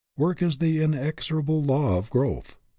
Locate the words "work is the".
0.17-0.81